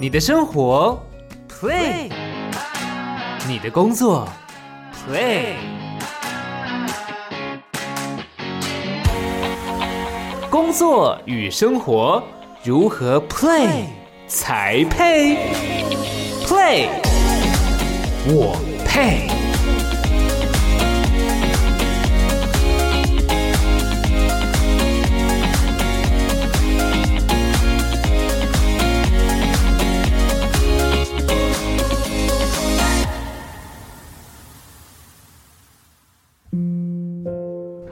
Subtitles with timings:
[0.00, 0.96] 你的生活
[1.48, 2.08] ，play；
[3.48, 4.28] 你的工作
[4.94, 5.56] ，play。
[10.48, 12.22] 工作与生活
[12.62, 13.86] 如何 play
[14.28, 15.36] 才配
[16.46, 16.86] ？play，
[18.28, 18.56] 我
[18.86, 19.37] 配。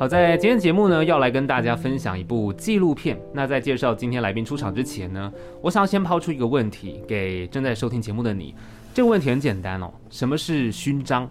[0.07, 3.21] 好，在今天节目呢，要来跟大家分享一部纪录片。
[3.35, 8.55] 那在介绍今天来宾出场之前呢，我想要先抛出一个问题给正在收听节目的你。
[8.95, 11.29] 这个问题很简单哦，什么是勋章？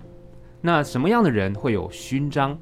[0.60, 2.60] 那什么样的人会有勋章？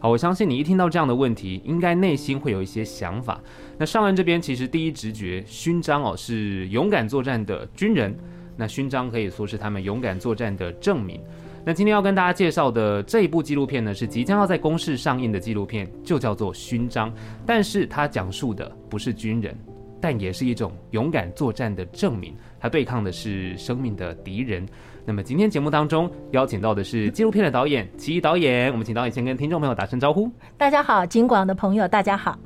[0.00, 3.40] 好，我相信你一听到这样的问题，应该内心会有一些想法。
[3.78, 8.12] 那上岸这边其实第一直觉，勋章哦是勇敢作战的军人，
[8.56, 11.20] 那勋章可以说是他们勇敢作战的证明。
[11.66, 17.10] 那今天要跟大家介绍的这一部纪录片呢，是即将要在公视上映的纪录片，就叫做《勋章》，
[17.46, 19.56] 但是它讲述的不是军人，
[19.98, 22.36] 但也是一种勇敢作战的证明。
[22.60, 24.66] 它对抗的是生命的敌人。
[25.06, 30.30] 那么今天节目当中邀请到的是纪录片的导演琦导演，我们请导演先跟听众朋友打声招呼。
[30.58, 32.38] 大家好，警广的朋友，大家好。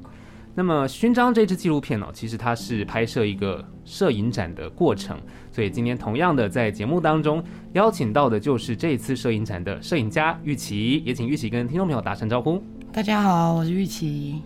[0.58, 5.16] 那么《勋章》这支纪录片呢、哦，其实它是拍摄一个摄影展的过程，
[5.52, 7.40] 所以今天同样的在节目当中
[7.74, 12.60] 邀请到的就是这次摄影展的摄影家玉琪，也请玉琪跟听众朋友打声招呼。
[12.92, 14.42] 大家好，我是玉琪。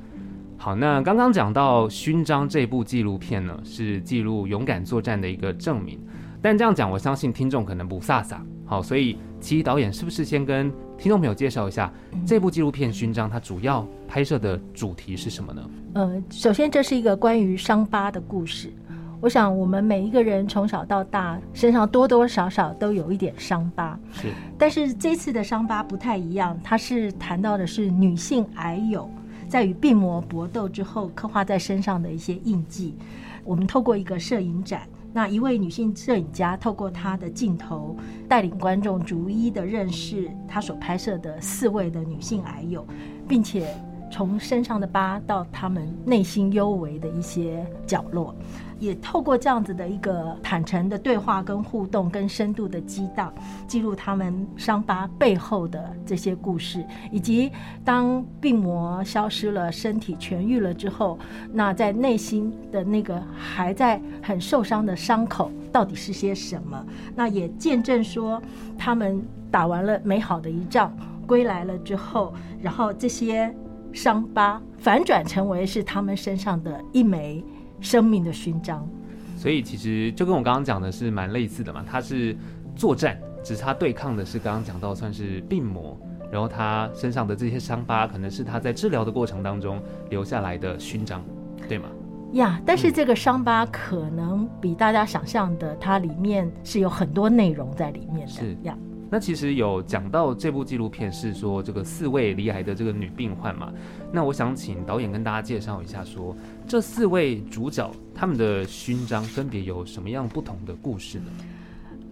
[0.59, 5.99] 好，那刚刚讲到《勋章》这部纪录片呢，是记录勇敢作战的一个证明。
[6.43, 8.37] 但这样讲，我相信听众可能不飒飒。
[8.67, 10.71] 好，所以琦导演是不是先跟
[11.03, 11.93] 听众朋友介绍一下
[12.25, 15.71] 这部纪录片《勋章》它主要拍摄的主题是什么呢？
[15.95, 18.73] 呃，首先这是一个关于伤疤的故事。
[19.21, 23.99] 我想我们每一个人从小到大身上多多少少都有一点伤疤。
[24.13, 24.29] 是。
[24.57, 29.11] 但是这次的伤疤不太一样，它是谈到的是女性癌友
[29.49, 32.95] 在与病魔搏斗之后刻画在身上的一些印记。
[33.43, 34.83] 我们透过一个摄影展。
[35.13, 37.97] 那一位女性摄影家透过她的镜头，
[38.29, 42.87] 带领观众逐一的认识她所拍摄的四位的女性癌友，
[43.29, 43.75] 并且
[44.13, 48.33] 从身上的疤到他们内心幽微的一些角落。
[48.79, 53.33] 也透过这样子的一个坦诚的对话跟互动，跟深度的激荡，
[53.69, 57.49] 记录他们伤疤背后的这些故事，以及
[57.85, 61.17] 当病魔消失了，身体痊愈了之后，
[61.53, 66.85] 那在内心的那个还在很受伤的伤口到底是些什么？
[67.15, 68.43] 那也见证说
[68.77, 70.93] 他们打完了美好的一仗，
[71.25, 73.55] 归来了之后，然后这些
[73.93, 77.45] 伤疤反转成为是他们身上的一枚。
[77.85, 78.89] 生命的勋章，
[79.37, 81.85] 所以其实就跟我刚刚讲的是蛮类似的嘛。
[81.85, 82.37] 他是
[82.77, 85.99] 作战，只是他对抗的是刚刚讲到算是病魔，
[86.31, 91.25] 然后他身上的这些伤疤可能是他在治疗的过程当中留下来的勋章，
[91.69, 91.89] 对吗？
[92.35, 98.33] 呀，但是这个伤疤可能比大家想象的，它里面是有很多内容在里面的。
[98.33, 98.79] 是呀。
[99.13, 103.71] 那其实有讲到这部纪录片是说这个四位罹癌的这个女病患嘛？
[104.11, 106.37] 那我想请导演跟大家介绍一下说，说
[106.67, 111.27] 这四位主角他们的勋章分别有什么样不同的故事呢？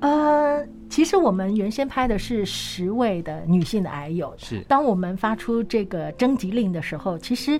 [0.01, 7.59] 呃，其实我们原先拍的是十位的女性的癌友，是当我们发出这个征集令的时候，其实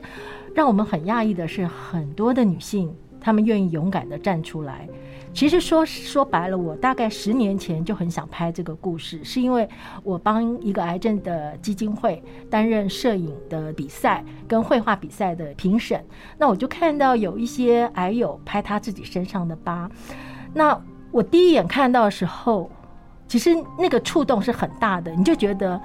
[0.55, 4.89] 让我们很讶异的是，很多的女性他们愿意勇敢地站出来。
[5.33, 9.69] 其实说说白了，我大概十年前就很想拍这个故事，是因为
[10.03, 12.21] 我帮一个癌症的基金会
[12.51, 16.05] 担任摄影的比赛跟绘画比赛的评审。
[16.37, 19.89] 那我就看到有一些癌友拍他自己身上的疤，
[20.53, 20.77] 那
[21.13, 22.69] 我第一眼看到的时候，
[23.29, 25.81] 其实那个触动是很大的，你就觉得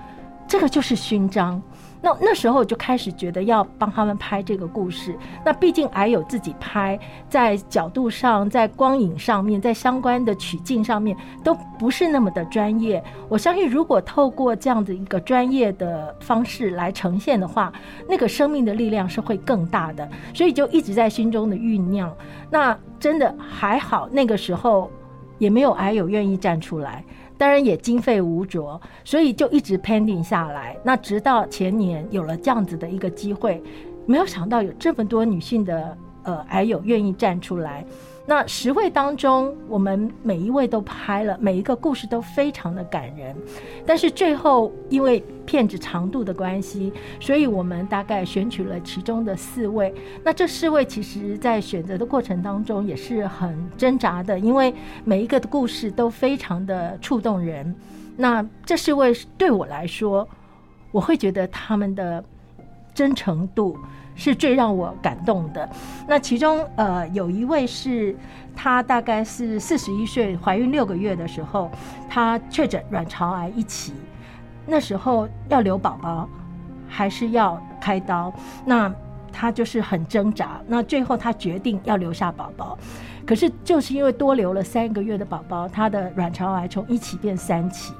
[0.47, 1.62] 这个就是勋章。
[2.01, 5.17] 那那时候就开始觉得要帮他们拍这个故事。
[5.44, 13.03] 那毕竟矮友自己拍，在角度上，在光影上面，在相关的取景上面都不是那么的专业。
[13.27, 17.74] 我相信，如果透过这样的一个专业的方式来呈现的话，
[18.07, 20.07] 那个生命的力量是会更大的。
[20.33, 22.15] 所以就一直在心中的酝酿。
[22.51, 24.92] 那真的还好，那个时候
[25.38, 27.03] 也没有矮友愿意站出来。
[27.37, 30.77] 当然也经费无着，所以就一直 pending 下来。
[30.83, 33.61] 那直到前年有了这样子的一个机会，
[34.05, 37.85] 没有想到有这么多女性的呃癌友愿意站出来。
[38.27, 43.36] 那十位当中，我们每一位都拍了，每一个故事都非常的感人。
[43.86, 49.94] 但是最后因为片子长度的关系，所以我们大概选取了其中的四位。
[50.24, 54.74] 那这四位其实在选择的过程当中也是很挣扎的，因为
[55.04, 57.75] 每一个的故事都非常的触动人。
[58.18, 60.28] 那这四位对我来说，
[60.92, 62.24] 我会觉得他们的
[62.92, 63.78] 真诚度
[64.15, 65.69] 是最让我感动的。
[66.07, 68.15] 那其中呃有一位是，
[68.56, 71.69] 她大概是四十一岁，怀孕六个月的时候，
[72.09, 73.94] 她确诊卵巢癌一期，
[74.65, 76.27] 那时候要留宝宝
[76.88, 78.33] 还是要开刀，
[78.65, 78.91] 那
[79.31, 80.61] 她就是很挣扎。
[80.65, 82.77] 那最后她决定要留下宝宝，
[83.25, 87.94] 可是就是因为多留了三个月的宝宝，她的卵巢癌从一期变三期。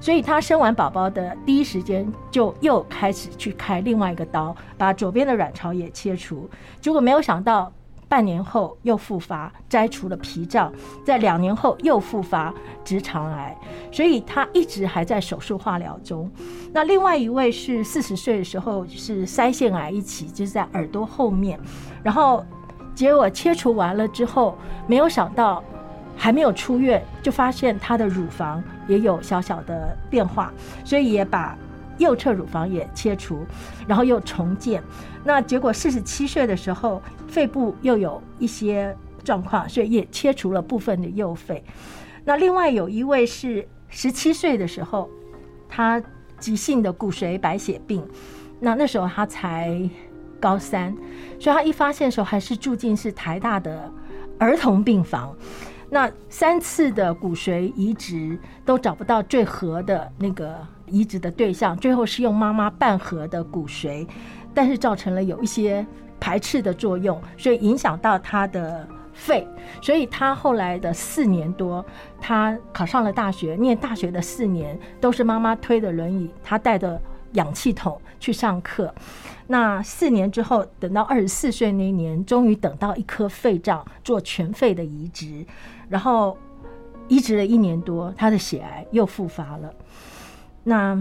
[0.00, 6.48] 所以她生完宝宝的第一时间就又开始去开另外一个刀，把左边的卵巢也切除。
[6.80, 7.72] 结果没有想到，
[8.08, 10.72] 半年后又复发，摘除了脾脏，
[11.04, 12.54] 在两年后又复发
[12.84, 13.56] 直肠癌。
[13.90, 16.30] 所以她一直还在手术化疗中。
[16.72, 21.58] 那另外一位是四十岁的时候是腮腺癌一起，就是在耳朵后面，
[22.02, 22.44] 然后
[22.94, 24.56] 结果切除完了之后，
[24.86, 25.62] 没有想到。
[26.18, 30.52] 还没有出院，就发现她的乳房也有小小的变化，
[30.84, 31.56] 所以也把
[31.96, 33.46] 右侧乳房也切除，
[33.86, 34.82] 然后又重建。
[35.24, 41.62] 那结果四十七岁的时候，肺部又有一些状况，所以也切除了部分的右肺。
[42.24, 45.08] 那另外有一位是十七岁的时候，
[45.68, 46.02] 他
[46.38, 48.06] 急性的骨髓白血病，
[48.60, 49.88] 那那时候他才
[50.40, 50.94] 高三，
[51.40, 53.90] 所以他一发现的时候还是住进是台大的
[54.38, 55.34] 儿童病房。
[55.90, 60.54] 那三次的骨髓移植都找不到最合的那个
[60.86, 64.06] 移植的对象，最后是用妈妈半合的骨髓，
[64.52, 65.86] 但是造成了有一些
[66.20, 69.48] 排斥的作用，所以影响到他的肺，
[69.80, 71.84] 所以他后来的四年多，
[72.20, 77.00] 他考上了大学，念大学的四年都是妈妈推的轮椅，他带着
[77.32, 78.94] 氧气筒去上课。
[79.46, 85.46] 那四年之后，等到二十四岁那年，终于等到一颗肺脏做全肺的移植。
[85.88, 86.36] 然后
[87.08, 89.72] 移植了一年多，他的血癌又复发了。
[90.64, 90.98] 那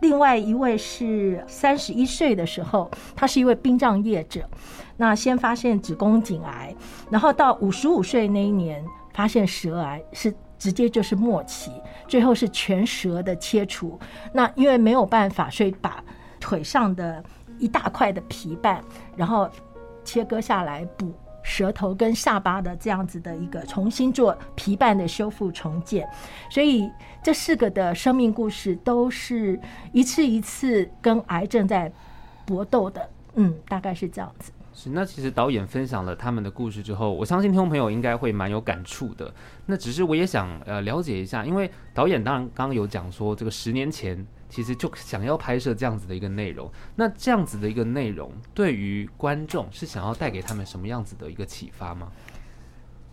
[0.00, 4.48] 另外一位是三十一岁的时候，他是一位殡葬业者。
[4.96, 6.74] 那先发现子宫颈癌，
[7.10, 11.72] 然后到五十五岁那一年发现舌癌，是直接就是末期，
[12.06, 13.98] 最后是全舌的切除。
[14.32, 16.02] 那因为没有办法，所以把
[16.38, 17.22] 腿上的
[17.58, 18.82] 一大块的皮瓣，
[19.16, 19.48] 然后
[20.04, 21.12] 切割下来补。
[21.44, 26.08] 舌头跟下巴的这样子的一个重新做皮瓣的修复重建，
[26.50, 26.90] 所以
[27.22, 29.60] 这四个的生命故事都是
[29.92, 31.92] 一次一次跟癌症在
[32.46, 34.50] 搏斗的，嗯，大概是这样子。
[34.72, 39.32] 是，那其实导演分享了他们的故事之后，我相信听众朋友应该会蛮有感触的。
[39.66, 44.26] 那只是我也想呃了解一下，因为导演当然刚刚有讲说这个十年前。
[44.54, 52.06] 其实就想要拍摄这样子的一个内容，那这样子的一个内容对于观众是想要带给他们什么样子的一个启发吗？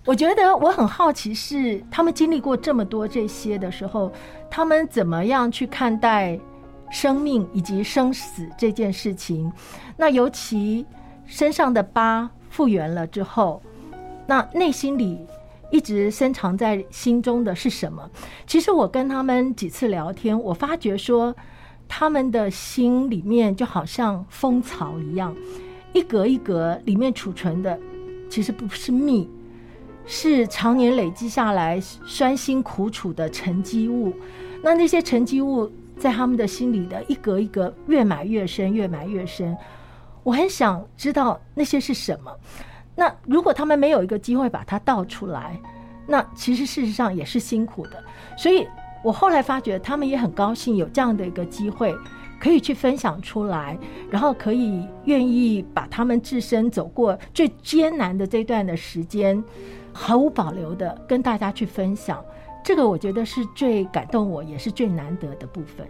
[0.06, 4.14] 我觉得我很好奇，是他们经历过这么多这些的时候，
[4.52, 6.40] 他们怎么样去看待
[6.92, 9.52] 生命以及生死这件事情？
[9.98, 10.86] 那尤其
[11.26, 13.64] 身上的疤复原了之后，
[14.28, 15.26] 那内心里。
[15.72, 18.08] 一直深藏在心中的是什么？
[18.46, 21.34] 其实我跟他们几次聊天，我发觉说，
[21.88, 25.36] 他们的心里面就好像蜂巢一样，
[25.94, 27.80] 一格一格里面储存的，
[28.30, 29.30] 其实不是蜜，
[30.06, 34.14] 是常年累积下来酸辛苦楚的沉积物。
[34.62, 39.58] 那那些沉积物在他们的心里的一格一格越埋越深，越埋越深。
[40.24, 42.32] 我很想知道那些是什么。
[43.02, 45.60] 那如果他们没有一个机会把它倒出来，
[46.06, 47.94] 那其实事实上也是辛苦的。
[48.38, 48.68] 所以
[49.04, 51.96] 我后来发觉，他们也很高兴有这样的一个机会，
[52.40, 53.76] 可以去分享出来，
[54.12, 59.44] 然后可以愿意把他们自身走过最艰难的这段的时间，
[59.92, 62.24] 毫无保留的跟大家去分享。
[62.64, 65.88] 这个我觉得是最感动我，也是最难得的部分。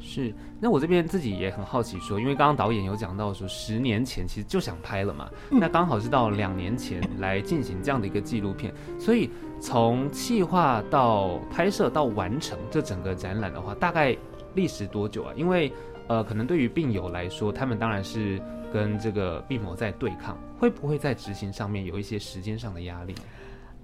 [0.00, 9.30] 是，那我这边自己也很好奇说，说因为刚刚导演有讲到说，十年前其实就想拍了嘛，嗯、那刚好是到两年前来进行这样的一个纪录片，所以
[9.60, 14.16] 从企划到拍摄到完成这整个展览的话，大概
[14.54, 15.32] 历时多久啊？
[15.36, 15.72] 因为
[16.08, 18.42] 呃，可能对于病友来说，他们当然是
[18.72, 23.14] 跟这个病魔在对抗，会不会在执行上面有一些时间上的压力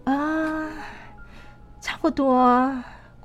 [0.05, 0.69] 啊？
[1.81, 2.35] 差不多。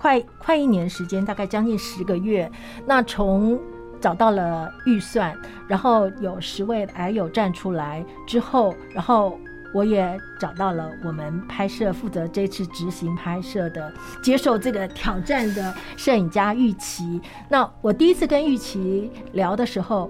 [0.01, 2.51] 快快一年时间，大概将近十个月。
[2.87, 3.59] 那从
[3.99, 9.37] 找到了预算，然后有十位癌友站出来之后，然后
[9.75, 13.93] 我也找到了我们拍摄负责这次执行拍摄的、
[14.23, 17.21] 接受这个挑战的摄影家玉琪。
[17.47, 20.09] 那我第一次跟玉琪聊的时候，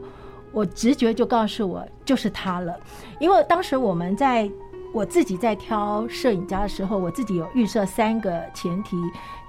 [0.53, 2.79] 我直觉就告诉我就是他了，
[3.19, 4.49] 因为当时我们在
[4.93, 8.97] 我自己在挑摄影家的时候，我自己有预设三个前提，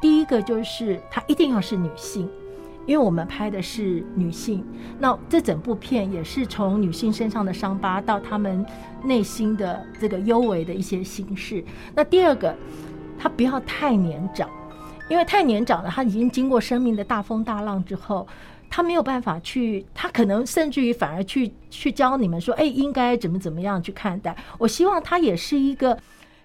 [0.01, 2.29] 第一个就是他一定要是女性。
[2.85, 4.65] 因为我们拍的是女性，
[4.99, 8.67] 那这整部片也是从女性身上的伤疤到她们
[9.05, 11.65] 内心的这个幽微的一些心事。
[11.95, 12.53] 那第二个，
[13.17, 14.51] 她不要太年长，
[15.09, 18.27] 因为太年长了，她已经经过生命的大风大浪之后，
[18.73, 24.35] 他没有办法去，他可能甚至于反而去去教你们说，哎，应该怎么怎么样去看待。
[24.59, 25.99] 我希望他也是一个。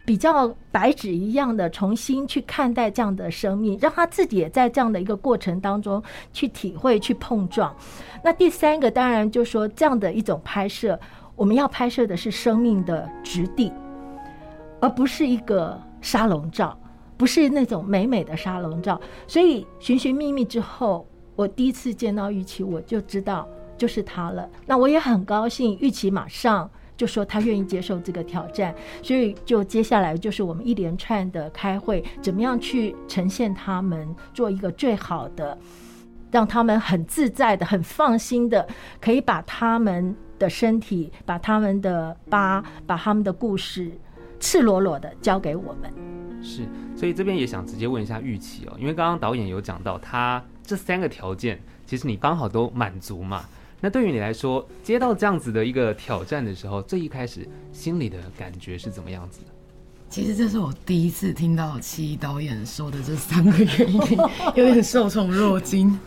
[0.08, 7.76] 比较白纸一样的重新去看待这样的生命，让他自己也在这样的一个过程当中去体会、去碰撞。
[8.24, 10.98] 那第三个当然就是说，这样的一种拍摄，
[11.36, 13.70] 我们要拍摄的是生命的质地，
[14.80, 16.80] 而不是一个沙龙照，
[17.18, 19.02] 不是那种美美的沙龙照。
[19.28, 21.06] 所以寻寻觅觅之后，
[21.38, 24.50] 我第一次见到玉琪，我就知道就是他了。
[24.66, 26.70] 那我也很高兴，玉琪马上。
[26.98, 35.56] 就说他愿意接受这个挑战，所以就接下来就是我们一连串的开会，怎么样去呈现他们，做一个最好的，
[36.32, 38.68] 让他们很自在的、很放心的，
[39.00, 43.92] 可以把他们的身体、把他们的疤、把他们的故事，
[44.40, 45.94] 赤裸裸的交给我们。
[46.42, 46.64] 是，
[46.96, 51.58] 所以这边也想直接问一下玉琪哦，因为刚刚导演有讲到，他这三个条件，
[51.88, 53.46] 其实你刚好都满足嘛。
[53.80, 59.46] 那对于你来说，接到这样子的一个挑战的时候，最一开始心里的感觉是怎么样子的？
[60.10, 64.18] 其实这是我第一次听到七导演说的这三个原因，
[64.56, 65.98] 有点受宠若惊。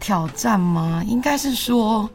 [0.00, 1.04] 挑战吗？
[1.06, 2.10] 应该是说，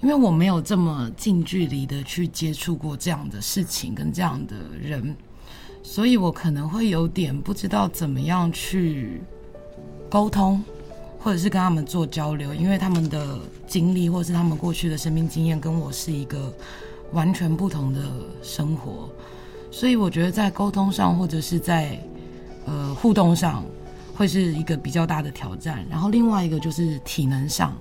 [0.00, 5.16] 因为我没有这么近距离的去接触过这样的事情跟这样的人，
[5.82, 9.20] 所以我可能会有点不知道怎么样去
[10.08, 10.62] 沟通。
[11.20, 16.52] 或者是跟他们做交流，因为他们的经历或是他们过去的生命经验跟我是一个
[17.12, 18.00] 完全不同的
[18.42, 19.08] 生活，
[19.70, 21.98] 所以我觉得在沟通上或者是在
[22.66, 23.64] 呃互动上
[24.14, 25.84] 会是一个比较大的挑战。
[25.90, 27.76] 然后另外一个就是体能上，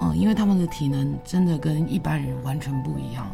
[0.00, 3.26] 嗯，因为他们的体能真的跟一般人完全不一样，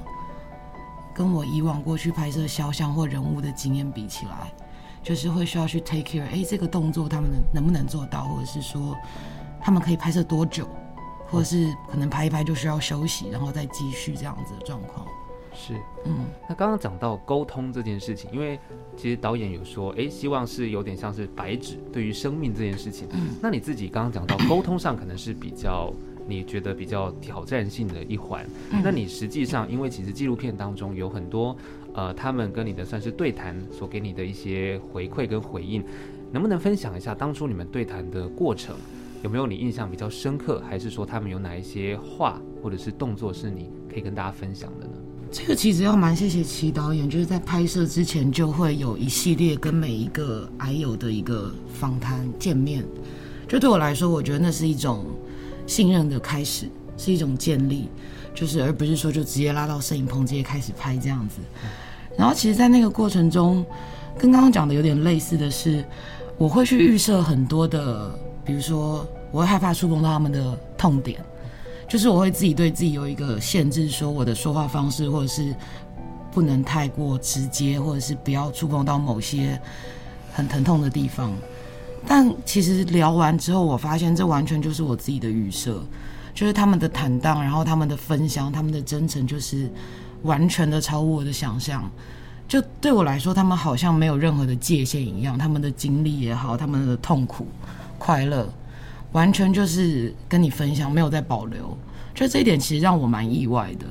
[1.14, 4.52] 跟我以往过去拍摄肖像或人物的经验比起来。
[5.02, 8.96] 就是会需要去 take care，哎，这个动作他们能能不能做到，或者是说
[9.60, 10.68] 他们可以拍摄多久，
[11.26, 15.06] 或者是可能拍一拍就需要休息，然后再继续这样子的状况。
[15.52, 18.58] 是，嗯，那刚刚讲到沟通这件事情，因为
[18.96, 23.08] 其实导演有说，哎，希望是有点像是白纸对于生命这件事情。
[23.12, 25.92] 嗯，那你自己刚刚讲到沟通上可能是比较
[26.26, 31.56] 你觉得比较挑战性的一环，嗯，那你实际上因为其实纪录片当中有很多。
[32.00, 35.84] 呃，他们跟你的算是对谈所给你的一些回馈跟回应，
[36.32, 38.74] 能不能分享一下当初你们对谈的过程？
[39.22, 44.92] 有没有你印象比较深刻，还是说他们有哪一些话或者是动作是你可以跟大家分享的呢？
[45.30, 52.82] 这个其实要蛮谢谢齐导演，就是在拍摄之前就会有一系列跟每一个癌友的一个访谈见面，
[53.46, 55.04] 就对我来说，我觉得那是一种
[55.66, 56.66] 信任的开始，
[56.96, 57.90] 是一种建立。
[58.32, 61.40] 就是，而不是说就直接拉到摄影棚直接开始拍这样子。
[62.20, 63.64] 然后，其实，在那个过程中，
[64.18, 65.82] 跟刚刚讲的有点类似的是，
[66.36, 68.10] 我会去预设很多的，
[68.44, 71.18] 比如说，我会害怕触碰到他们的痛点，
[71.88, 75.54] 就是我会自己对自己有一个限制，说我的说话方式，或者是
[76.30, 79.58] 不能太过直接，或者是不要触碰到某些
[80.30, 81.32] 很疼痛的地方。
[82.06, 85.82] 但其实聊完之后，我发现这完全就是我自己的预设。
[86.34, 89.68] 就是他们的坦荡，然后他们的分享，他们的真诚，就是
[90.22, 91.90] 完全的超乎我的想象。
[92.48, 95.38] 就对我来说，他们好像没有任何的界限一样。
[95.38, 97.46] 他们的经历也好，他们的痛苦、
[97.96, 98.48] 快乐，
[99.12, 101.76] 完全就是跟你分享，没有在保留。
[102.12, 103.86] 就这一点，其实让我蛮意外的。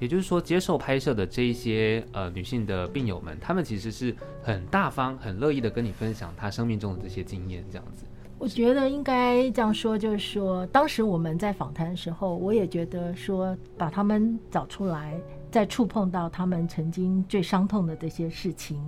[0.00, 4.12] 也就是说，接受拍摄的这一些呃女性的病友们，她们其实是
[4.42, 8.04] 很大方、很乐意的跟你分享她生命中的这些经验，这样子。
[8.36, 15.14] 我觉得应该这样说，就是说，当时我们在访谈的时候，我也觉得说，把他们找出来，
[15.52, 18.80] 再触碰到他们曾经最伤痛的这些事情，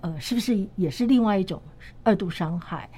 [0.00, 1.60] 呃，是不是也是另外一种
[2.02, 2.88] 二度伤害？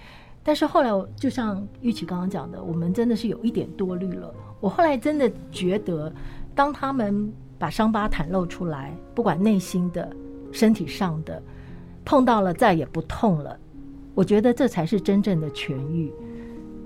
[0.45, 4.33] 但是后来，就像玉琪刚刚讲的，我们真的是有一点多虑了。
[4.61, 6.13] 我后来真的觉得，
[6.55, 10.11] 当他们把伤疤袒露出来，不管内心的、
[10.51, 11.43] 身体上的，
[12.05, 13.59] 碰到了再也不痛了。
[14.15, 16.13] 我觉得这才是真正的痊愈，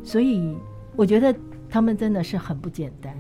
[0.03, 0.57] 所以
[0.95, 1.35] 我觉得
[1.69, 3.15] 他们真的是很不简单。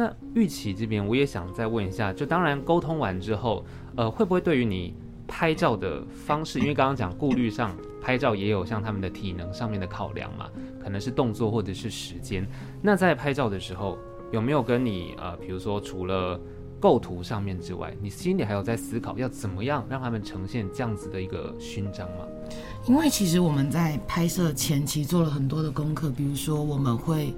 [0.00, 3.62] 那玉琪这边我也想再问一下，就当然沟通完之后，
[3.96, 4.94] 呃，会不会对于你
[5.28, 10.48] 拍照的方式，因为刚刚讲顾虑上，拍照也有像他们的体能上面的考量嘛，
[10.82, 12.48] 可能是动作或者是时间。
[12.80, 13.98] 那在拍照的时候，
[14.32, 16.40] 有没有跟你呃，比如说除了
[16.80, 22.24] 构图上面之外，你心里还有在思考要怎么样让他们呈现这样子的一个勋章吗？
[22.88, 27.34] 因为其实我们在拍摄前期做了很多的功课，比如说我们会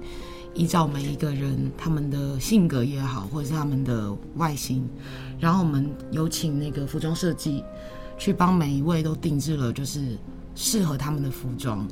[0.53, 4.87] 依照每一个人他们的性格也好，或者是他们的外形，
[5.39, 7.63] 然后我们有请那个服装设计
[8.17, 10.17] 去帮每一位都定制了就是
[10.55, 11.87] 适合他们的服装，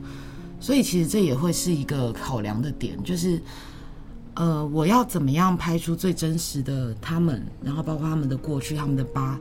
[0.60, 3.42] 所以其实这也会是一个考量的点，就是。
[4.34, 9.38] 呃，我要怎么样拍出最真实的他们，然后包括他们的过去、他们的疤，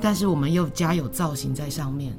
[0.00, 2.14] 但是我们又加有造型在上面，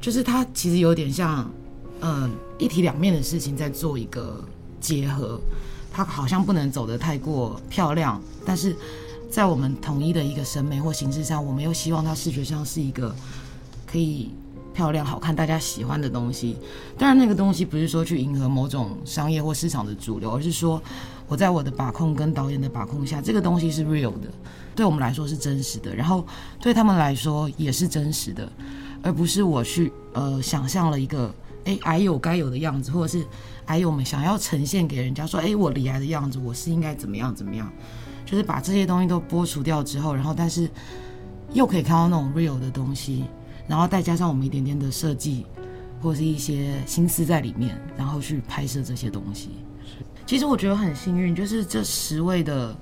[0.00, 1.52] 就是它其实有点像，
[2.00, 4.42] 嗯、呃，一体两面的事情在做一个
[4.80, 5.38] 结合。
[5.90, 8.76] 它好像不能走得太过漂亮，但是
[9.30, 13.14] 在我们统一的一个审美或形式上，我们又希望它视觉上是一个
[13.86, 14.30] 可以
[14.72, 16.56] 漂亮、好看、大家喜欢的东西。
[16.98, 20.80] 当然，那个东西不是说去迎合某种商业或市场的主流，而是说。
[21.28, 24.26] 我在我的把控跟导演的把控下，这个东西是 real 的，
[24.74, 26.26] 对我们来说是真实的，然后
[26.60, 28.50] 对他们来说也是真实的，
[29.00, 31.32] 而不是我去呃想象了一个
[31.64, 33.24] 哎矮友该有的样子，或者是
[33.66, 37.70] 矮友们想要呈现给人家说哎我李矮的样子，我是应该怎么样怎么样，
[38.24, 40.68] 就是把这些东西都剥除掉之后，然后但是
[41.52, 43.24] 又可以看到那种 real 的东西，
[43.66, 45.46] 然后再加上我们一点点的设计
[46.02, 49.50] 或者是一些心思在里面，然后去拍摄这些东西。
[50.26, 52.76] 其实我觉得很幸运，就是这十位的，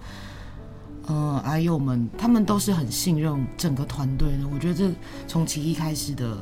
[1.06, 4.46] 呃，矮友们，他们都是很信任整个团队的。
[4.52, 4.90] 我觉得这
[5.26, 6.36] 从其一开始的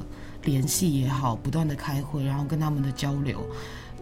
[0.47, 3.47] 联系也好，不断的开会，然后跟他们的交流，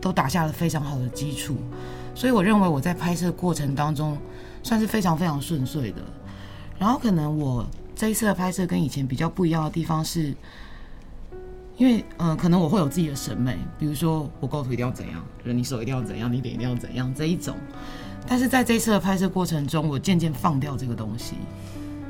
[0.01, 1.57] 都打下了非常好的基础。
[2.15, 4.17] 所以我认为我在拍摄过程当中
[4.63, 6.01] 算是非常非常顺遂的。
[6.79, 10.33] 然后可能我这一次的拍摄跟以前比较不一样的地方是。
[11.77, 17.57] 因为，呃，可能我会有自己的审美，比如说我构图一定要怎样，就是你手一定要怎样，你脸一定要怎样这一种。
[18.29, 21.35] 但是在这一次的拍摄过程中，我渐渐放掉这个东西，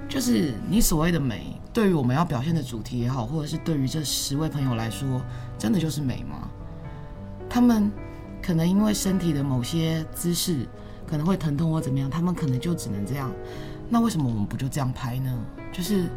[0.09, 5.21] 就是你所谓的美，对于我们要表现的主题也好，或者是对于这十位朋友来说，
[5.59, 6.49] 真的就是美吗？
[7.49, 7.91] 他们
[8.43, 10.67] 可能因为身体的某些姿势
[11.07, 13.33] 可能会疼痛或怎么样，他们可能就只能这样。
[13.89, 15.37] 那为什么我们不就这样拍呢？
[15.73, 16.09] 就是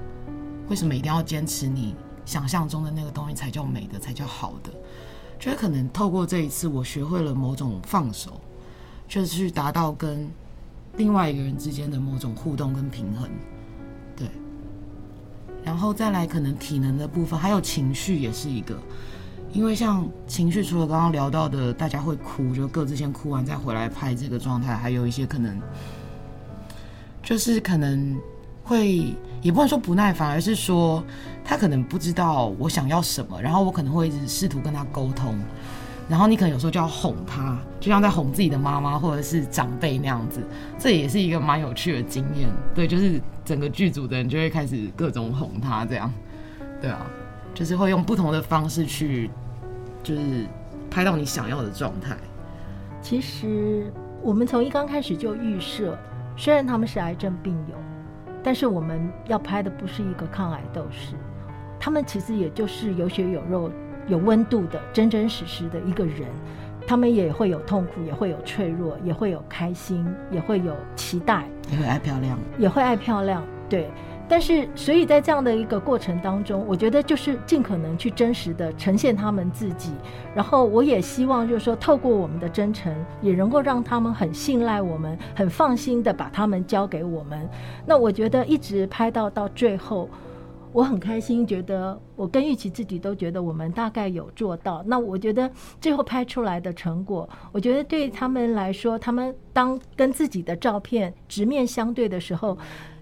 [0.68, 1.96] 为什么一定要坚持你？
[2.26, 4.70] 想象中的那个东西才叫美的，才叫好的。
[5.40, 8.42] 觉得可能透过这一次，我学会了某种放手，
[9.08, 10.30] 就是去达到跟
[10.98, 13.30] 另外一个人之间的某种互动跟平衡。
[15.68, 18.80] 然后再来可能体能的部分，还有情绪也是一个。
[19.52, 25.62] 因为像情绪，除了刚刚聊到的，大家会哭，就各自先哭完再回来拍这个状态，还有一些可能
[27.22, 28.18] 就是可能。
[28.68, 31.02] 会也不能说不耐烦，而是说
[31.42, 35.40] 他可能不知道我想要什么，然后我可能会一直试图跟他沟通，
[36.10, 40.41] 然后你可能有时候就要哄他，就像在哄自己的妈妈或者是长辈那样子，
[40.80, 42.50] 这也是一个蛮有趣的经验。
[42.74, 46.12] 对，就是整个剧组的人就会开始各种哄他，这样，
[46.82, 47.06] 对啊，
[47.54, 49.30] 就是会用不同的方式去，
[50.04, 50.46] 就是
[50.89, 52.15] 拍到你想要的状态。
[53.02, 53.91] 其实
[54.22, 55.98] 我们从一刚开始就预设，
[56.36, 57.76] 虽然他们是癌症病友。
[58.43, 61.15] 但是我们要拍的不是一个抗癌斗士，
[61.78, 63.70] 他们其实也就是有血有肉、
[64.08, 66.28] 有温度的真真实实的一个人，
[66.88, 73.89] 他们也会有痛苦，也会有脆弱，也会有开心，也会有期待，也会爱漂亮，也会爱漂亮，对。
[74.30, 79.93] 但是，所以在这样的一个过程当中，我觉得就是尽可能去真实的呈现他们自己。
[80.36, 87.50] 然后，我也希望就是说，透过我们的真诚，也能够让他们很信赖我们，很放心的把他们交给我们。
[87.86, 90.10] 那我觉得一直拍到到最后，
[90.72, 94.84] 我很开心，觉得我跟玉琪自己都觉得我们大概有做到。
[94.86, 95.50] 那我觉得
[95.82, 102.58] 最后拍出来的成果，我觉得对他们来说，他们当跟自己的照片直面相对的时候。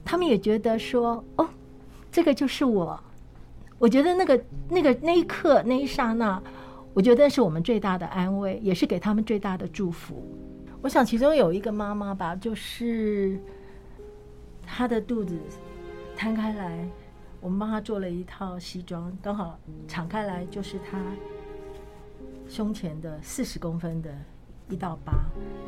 [0.08, 1.50] 他们也觉得说，哦，
[2.12, 3.00] 这个就是我。
[3.80, 6.40] 我觉得那个、那个、那一刻、那一刹那，
[6.94, 10.24] 我觉得是我们最大的安慰，也是给他们最大的祝福。
[10.84, 13.40] 我想其中有一个妈妈吧，就是
[14.64, 15.36] 她的肚子
[16.16, 16.88] 摊开来，
[17.46, 21.00] 我们帮他做了一套西装，刚好敞开来就是他
[22.50, 24.12] 胸前的四十公分的
[24.68, 25.14] 一道疤，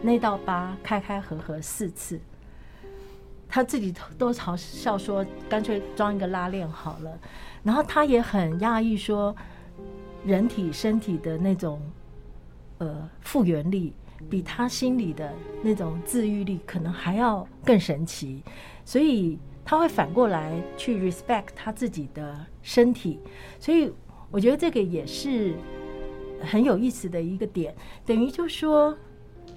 [0.02, 2.20] 那道疤开开合合四次。
[3.48, 7.16] 他自己都嘲笑说，干脆装一个拉链好了。
[7.62, 9.36] 然后他也很讶异说，
[10.26, 11.80] 人体身体的那种
[12.80, 13.94] 呃复原力，
[14.28, 18.44] 比他心里的那种治愈力可能还要更神奇。
[18.84, 23.19] 所以他会反过来去 respect 他自己的身体，
[23.60, 23.91] 所以
[24.32, 25.53] 我觉得这个也是
[26.41, 27.75] 很有意思的一个点，
[28.06, 28.97] 等于就说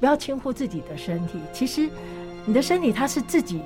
[0.01, 1.89] 不要轻忽自己的身体，其实
[2.45, 3.63] 你的身体它是自己。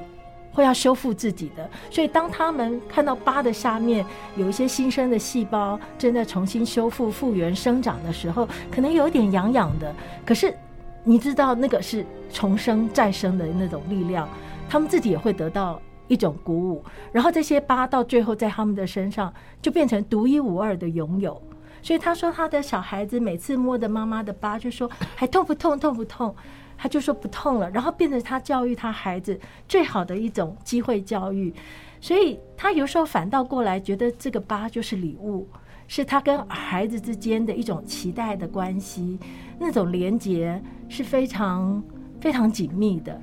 [0.52, 9.92] 会要修复自己的，所以当他们看到疤的下面有一些新生的细胞正在重新修复、复原、生长的时候，可能有点痒痒的。
[10.24, 10.54] 可是
[11.02, 14.28] 你知道，那个是重生、再生的那种力量，
[14.68, 16.82] 他们自己也会得到一种鼓舞。
[17.12, 21.40] 然后这些疤到最后在他们的身上就变成独一无二的拥有。
[21.82, 25.78] 所以他说，他的小孩子每次摸的妈妈的疤，就说还痛不痛？
[25.78, 26.34] 痛不痛？
[26.76, 29.38] 他就说不痛了，然后变成他教育他孩子
[29.68, 31.54] 最好的一种机会教育，
[32.00, 35.46] 所以他有时候反倒过来觉得这个疤就是礼物，
[35.86, 39.18] 是他跟孩子之间的一种期待的关系，
[39.58, 41.82] 那种连结是非常
[42.20, 43.20] 非常紧密的。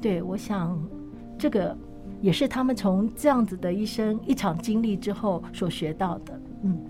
[0.00, 0.82] 对，我想
[1.38, 1.76] 这个
[2.24, 6.40] 也是他们从这样子的一生一场经历之后所学到的。
[6.62, 6.80] 嗯，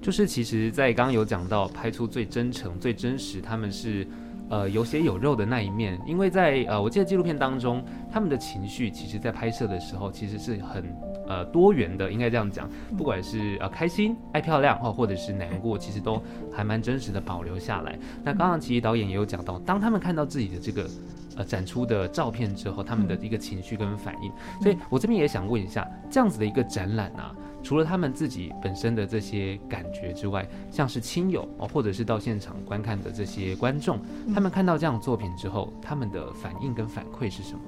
[0.00, 4.06] 就是其实，在刚刚有讲到拍出最真诚、最真实，他们是。
[4.48, 10.84] 呃，有血有肉的那一面，因为在呃，我记得纪录片当中，他们的情绪其实，在拍摄的时候，其实是很
[11.26, 17.98] 呃多元的，应该这样讲，不管是呃开心、爱漂亮，或或者是难过，其实都还蛮真实的保留下来。
[18.22, 20.88] 那刚刚其实导演也有讲到，当他们看到自己的这个
[21.36, 27.34] 呃展出的照片之后，他们的一个情绪跟反应，所以我这边也想问一下，这样子的一个展览啊。
[27.62, 33.98] 除了他们自己本身的这些感觉之外，像是亲友哦，或者是到现场观看的这些观众，
[34.32, 37.60] 他们看到这样的作品之后，他们的反应跟反馈是什么？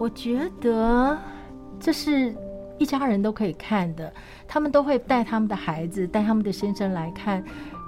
[0.00, 1.18] 我觉得
[1.78, 2.34] 这是
[2.78, 4.10] 一家人都可以看的，
[4.48, 7.44] 他们都会带他们的孩子，带他们的先生来看。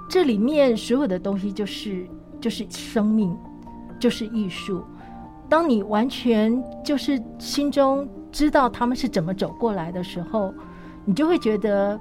[0.07, 2.07] 这里面所有的东西就是
[2.39, 3.35] 就是生命，
[3.99, 4.83] 就是艺术。
[5.49, 10.53] 当你完全就是心中知道他们是怎么走过来的时候。
[11.09, 11.97] 你就会觉得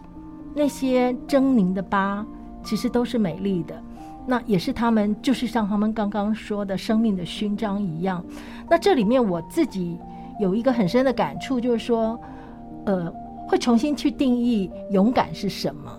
[0.52, 2.26] 那些狰狞的疤
[2.64, 3.80] 其实都是美丽的，
[4.26, 8.24] 那也是他们就是像他们刚刚说的生命的勋章一样。
[8.68, 9.96] 那这里面我自己
[10.40, 12.18] 有一个很深的感触，就是说，
[12.84, 13.08] 呃，
[13.46, 15.96] 会重新去定义勇敢是什么。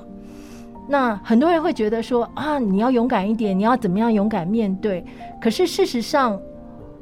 [0.86, 5.06] 那很多人会觉得说啊，你要勇敢一点，你要怎么样勇敢面对？
[5.40, 6.38] 可是事实上，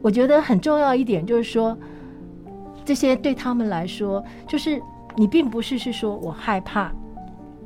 [0.05, 1.75] 我觉得很重要一点就是说，
[2.85, 4.79] 这些对他们来说就是。
[5.17, 6.91] 你并不是是说我害怕，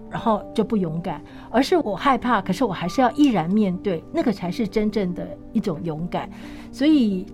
[0.08, 6.30] 然后就不勇敢，而是我害怕，可是我还是要毅然面对，那个才是真正的一种勇敢。
[6.71, 7.25] 所以，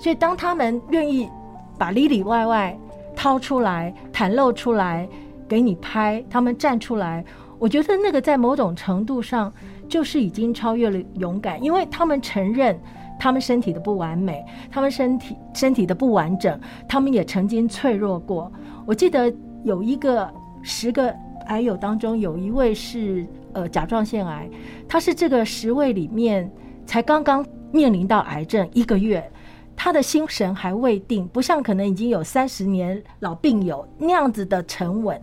[0.00, 1.30] 所以当他们愿意
[1.78, 2.76] 把里里外外
[3.14, 5.08] 掏出来、袒露出来
[5.48, 7.24] 给你拍，他们站出来，
[7.56, 9.52] 我觉得那个在某种程度上
[9.88, 12.76] 就是已经超越了勇敢，因为他们承认
[13.18, 18.52] 他们身体的不完美，他们身体身体的不完整，他们也曾经脆弱过。
[18.84, 19.32] 我记得
[19.64, 21.14] 有一个十个
[21.46, 24.48] 癌友当中，有一位是呃甲状腺癌，
[24.88, 26.50] 他是这个十位里面
[26.84, 29.28] 才刚刚面临到癌症一个月，
[29.74, 35.20] 他的心神还未定，不像可能已经有三十年老病友那样子的沉稳。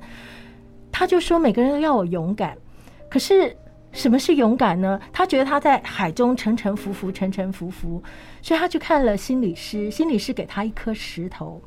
[0.92, 2.56] 他就说每个人都要我勇敢，
[3.10, 3.56] 可是
[3.94, 5.00] 什么是勇敢呢？
[5.14, 8.02] 他觉得他在海中沉沉浮浮，沉沉浮浮，
[8.42, 11.62] 所以他去看了心理师，心理师给他一颗石头。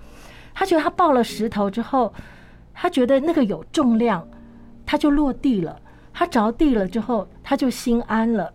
[0.52, 2.12] 他觉得他抱了石头之后，
[2.74, 4.26] 他觉得那个有重量，
[4.84, 5.80] 他就落地了。
[6.12, 8.52] 他着地了之后，他就心安了。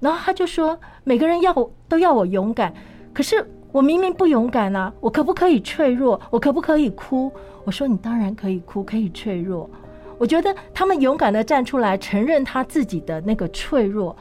[0.00, 1.52] 然后他就说：“每个人要
[1.88, 2.74] 都要我勇敢，
[3.12, 4.92] 可是我明明不勇敢啊！
[5.00, 6.20] 我可不可以脆弱？
[6.30, 7.30] 我可不可以哭？”
[7.64, 9.70] 我说：“你当然可以哭，可以脆弱。”
[10.18, 14.16] 我觉得他们勇敢地站出来，承认他自己的那个脆弱。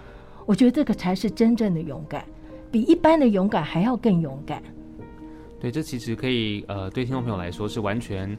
[0.45, 2.25] 我觉得这个才是真正的勇敢，
[2.71, 4.61] 比一般的勇敢还要更勇敢。
[5.59, 8.35] 对，这其实可以，呃，对听众朋友来说是完全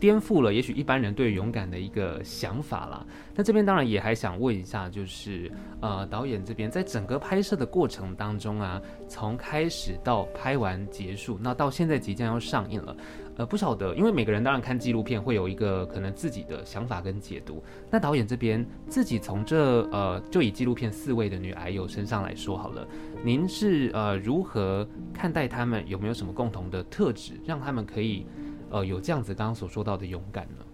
[0.00, 3.06] 颠覆了，也许一般人对勇敢的一个想法啦。
[3.34, 12.94] 那这边当然也还想问一下，就是，呃，导演这边在整个拍摄的过程当中啊，从开始到拍完结束，那到现在即将要上映了。
[13.36, 17.60] 呃，不晓得，因为每个人当然看纪录片会有一个可能自己的想法跟解读。
[17.90, 22.86] 那导演这边自己从这呃，就以纪录片四位的女癌友身上来说好了，
[23.24, 25.82] 您是呃如何看待他们？
[25.88, 28.24] 有没有什么共同的特质，让他们可以
[28.70, 30.64] 呃有这样子刚刚所说到的勇敢呢？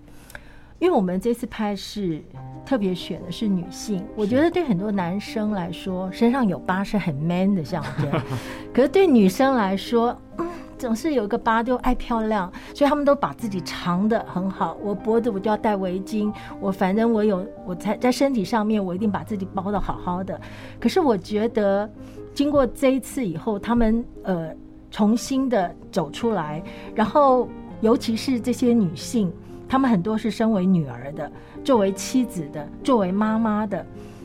[0.78, 2.22] 因为我们这次拍是
[2.66, 8.10] 特别选的是女性，我觉得对很多男生来说，身上有疤是很 man 的象征，
[8.74, 10.49] 可是对女生来说，嗯。
[10.80, 14.74] 总是有一个疤，就爱漂亮，所以他们都把自己藏得很好。
[14.82, 20.40] 我脖子我就要戴围巾，我反正我有，我在在身体上面，我一定把自己包得好好的。
[20.80, 21.88] 可是我觉得，
[22.32, 24.50] 经过这一次以后，他们呃
[24.90, 26.62] 重新的走出来，
[26.94, 27.46] 然后
[27.82, 29.30] 尤其是这些女性，
[29.68, 31.30] 她们很多是身为女儿的，
[31.62, 33.84] 作为妻子的，作为妈妈的。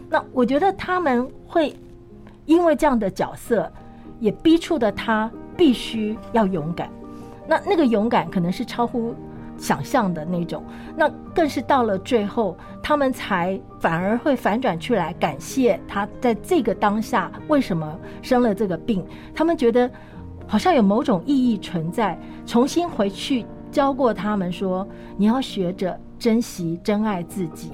[0.09, 1.75] 那我觉得他们会
[2.45, 3.69] 因为这样的角色，
[4.21, 6.89] 也逼促的她必须要勇敢。
[7.47, 9.13] 那那个勇敢可能是超乎
[9.57, 10.63] 想象的那种，
[10.95, 19.05] 那更是到了最后，他们才反而会反转出来感谢他在这个当下为什么生了这个病。
[19.33, 19.89] 他们觉得
[20.47, 27.71] 好像有某种意义存在，重新回去教过他们说，你要学着珍惜、珍爱自己。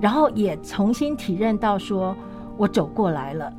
[0.00, 2.16] 然后也重新体认到，说
[2.56, 3.52] 我走过来了，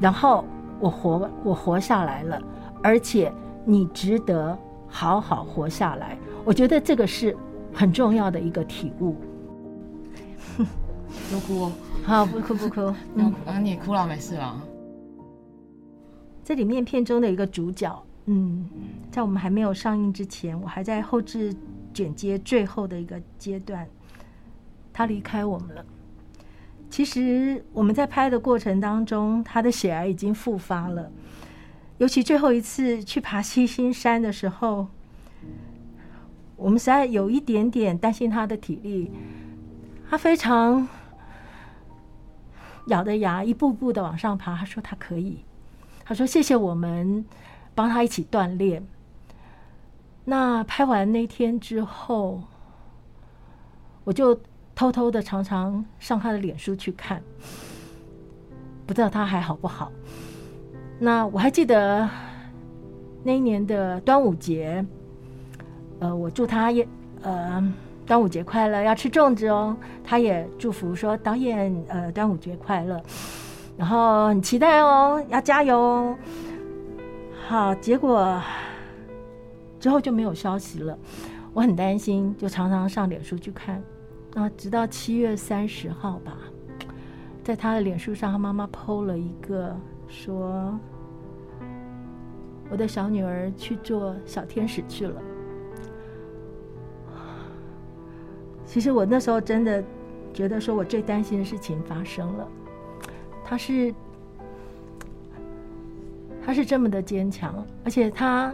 [0.00, 0.42] 然后
[0.80, 2.40] 我活，我活下来了，
[2.86, 3.32] 而且
[3.64, 6.16] 你值得好好活下来。
[6.44, 7.36] 我觉得这个是
[7.74, 9.16] 很重要的一个体悟。
[10.56, 11.72] 不哭，
[12.04, 12.94] 好，不哭不哭。
[13.16, 14.62] 嗯，啊，你哭了，没事了。
[16.44, 18.68] 这里面片中的一个主角，嗯，
[19.10, 21.52] 在我们还没有上映之前，我还在后置
[21.92, 23.84] 剪接最后的一个阶段。
[24.92, 25.84] 他离开我们了。
[26.88, 31.10] 其实我们在拍的过程当中，他的血癌已经复发了。
[31.98, 34.88] 尤其最后一次去爬七星山的时候，
[36.56, 39.10] 我们实在有一点点担心他的体力。
[40.08, 40.88] 他非常
[42.86, 44.56] 咬着牙，一步步的往上爬。
[44.56, 45.44] 他说他可以。
[46.04, 47.24] 他说谢谢我们
[47.74, 48.86] 帮他一起锻炼。
[50.24, 52.42] 那拍完那天之后，
[54.04, 54.40] 我就。
[54.78, 57.22] 偷偷的常常上他的脸书去看，
[58.86, 59.90] 不知道他还好不好。
[60.98, 62.08] 那我还记得
[63.22, 64.84] 那一年的端午节，
[65.98, 66.86] 呃，我祝他也
[67.22, 67.74] 呃
[68.06, 69.76] 端午节快乐，要吃粽子哦。
[70.02, 73.02] 他也祝福说导演呃端午节快乐，
[73.76, 76.16] 然后很期待哦，要加油哦。
[77.46, 78.40] 好，结果
[79.78, 80.98] 之后就没有消息了，
[81.52, 83.82] 我很担心，就常常上脸书去看。
[84.34, 86.36] 啊，直到七月三十号吧，
[87.42, 89.76] 在他的脸书上，他妈妈 PO 了一个
[90.08, 90.78] 说
[92.70, 95.22] ：“我的小女儿去做小天使去了。”
[98.64, 99.82] 其实我那时候真的
[100.32, 102.48] 觉得，说我最担心的事情发生了。
[103.44, 103.94] 他是，
[106.44, 108.52] 他是这么的坚强，而且他，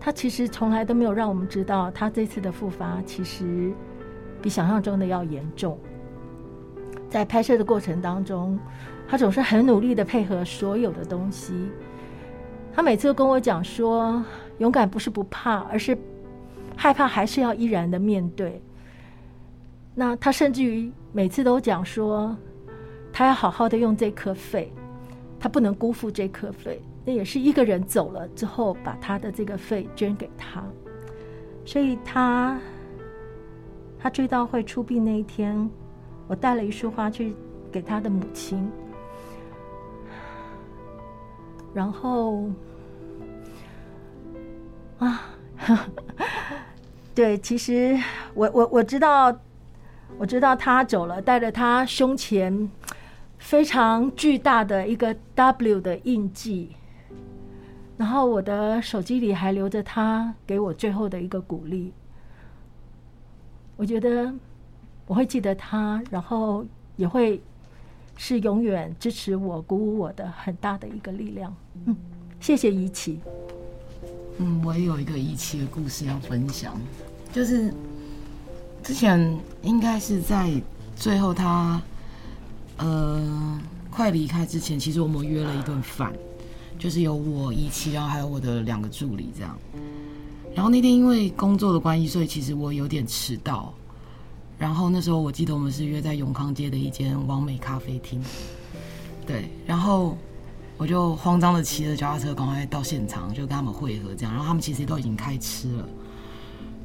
[0.00, 3.72] 他其实从来都没有让我们知道，他这次的复发其实。
[4.42, 5.78] 比想象中的要严重。
[7.08, 8.58] 在拍摄的过程当中，
[9.08, 11.68] 他总是很努力的配合所有的东西。
[12.72, 14.24] 他每次都跟我讲说
[14.58, 15.96] ：“勇敢不是不怕，而是
[16.76, 18.60] 害怕，还是要依然的面对。”
[19.94, 22.36] 那他甚至于每次都讲说
[23.12, 24.72] ：“他要好好的用这颗肺，
[25.38, 30.64] 他不能辜负这颗肺。”那也是一个人走了之后，把他的这个肺捐给他。
[31.64, 32.58] 所以他。
[33.96, 35.66] 他追悼会出殡那一天，
[36.26, 37.34] 我带了一束花去
[37.72, 38.70] 给他的母亲。
[41.74, 42.48] 然后，
[44.98, 45.22] 啊，
[47.14, 47.98] 对，其实
[48.32, 49.36] 我我我知道，
[50.16, 52.70] 我知道他走了，带着他胸前
[53.38, 56.76] 非常巨大的一个 W 的印记。
[57.96, 61.92] 然后我的手机里还留着他给我最后的一个鼓励。
[63.76, 64.32] 我觉得
[65.06, 66.64] 我会记得他，然后
[66.96, 67.40] 也会
[68.16, 71.54] 是永远支持我、鼓舞我的很大的一个力量。
[71.86, 71.96] 嗯，
[72.40, 73.18] 谢谢怡琪。
[74.38, 76.80] 嗯，我也有一个怡琪的故事要分享，
[77.32, 77.72] 就是
[78.82, 80.50] 之前应该是在
[80.96, 81.80] 最后他
[82.78, 83.60] 呃
[83.90, 86.12] 快离开之前，其实我们约了一顿饭，
[86.78, 89.56] 就是有我怡琪，然后还有我的两个助理这样。
[90.54, 93.72] 然后那天因为工作的关系，所以其实我有点迟到。
[94.56, 98.22] 然后那时候我记得我们是约在永康街的一间完美咖啡厅，
[99.26, 99.48] 对。
[99.66, 100.16] 然后
[100.76, 104.32] 我就慌张的骑着脚踏车赶快到现场，就跟他们会合这样。
[104.32, 105.88] 然后他们其实都已经开吃了。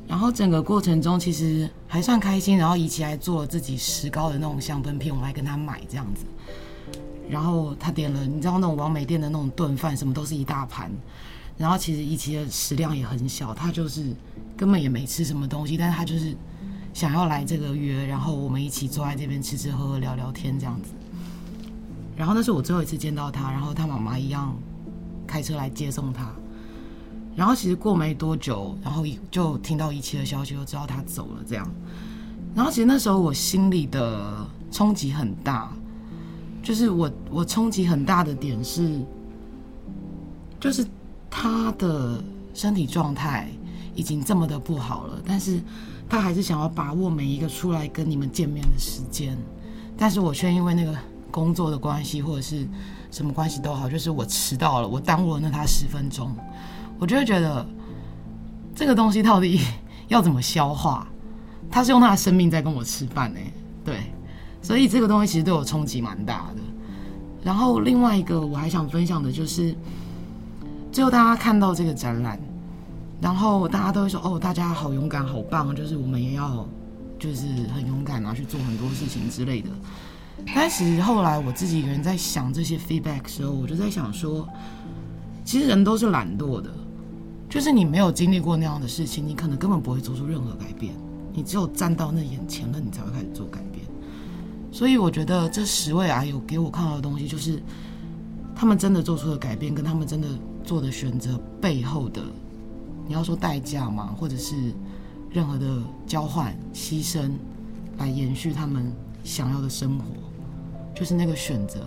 [0.08, 2.58] 然后整个过程中其实还算开心。
[2.58, 6.24] 然后怡琪还做了自己石膏的那种香氛片，我还跟他买这样子。
[7.30, 10.92] 然后他点了，你知道那种王美店的那种炖饭，什么都是一大盘。
[11.58, 14.16] 然后其实怡琪的食量也很小，他就是
[14.56, 16.36] 根本也没吃什么东西，但是他就是
[16.94, 20.90] 想要来这个约，然后我们一起坐在这边吃吃喝喝聊聊天这样子。
[22.20, 24.54] 然后那是我最后一次见到他，然后他妈妈一样
[25.26, 26.30] 开车来接送他。
[27.36, 31.66] 然后其实过没多久，然后就听到一切的消息，就知道他走了这样。
[32.54, 35.72] 然后其实那时候我心里的冲击很大，
[36.62, 39.00] 就是我我冲击很大的点是，
[40.60, 40.86] 就是。
[41.32, 42.22] 他的
[42.56, 43.48] 身体状态，
[43.94, 45.62] 已经这么的不好了，但是
[46.10, 49.38] 他还是想要把握每一个出来跟你们见面的时间，
[49.96, 50.98] 但是我却因为那个
[51.32, 52.68] 工作的关系或者是
[53.12, 56.36] 什么关系都好，就是我迟到了，我耽误了那他十分钟，
[56.98, 57.66] 我就会觉得
[58.76, 59.62] 这个东西到底
[60.08, 61.08] 要怎么消化？
[61.72, 63.40] 他是用他的生命在跟我吃饭呢，
[63.86, 64.12] 对，
[64.62, 66.62] 所以这个东西其实对我冲击蛮大的。
[67.44, 69.76] 然后另外一个我还想分享的就是，
[70.92, 72.40] 最后大家看到这个展览，
[73.22, 76.68] 然后大家都会说：“哦，大家好勇敢，好棒！”就是我们也要，
[77.20, 79.70] 就是很勇敢啊，去做很多事情之类的。
[80.54, 84.48] 但是后来我自己一个人在想这些 feedback 时候，我就在想说，
[85.46, 86.72] 其实人都是懒惰的，
[87.50, 90.94] 就是你没有经历过那样的事情，你可能根本不会做出任何改变。
[91.32, 93.86] 你只有站到那眼前了，你才会开始做改变。
[94.72, 97.62] 所以我觉得这十位啊，有给我看到的东西，就是
[98.56, 100.28] 他们真的做出的改变，跟他们真的
[100.64, 102.22] 做的选择背后的，
[103.08, 104.14] 你要说代价吗？
[104.18, 104.56] 或者是
[105.32, 107.32] 任何的交换、牺牲，
[107.98, 108.92] 来延续他们
[109.24, 110.06] 想要的生活，
[111.00, 111.80] 就是那个选择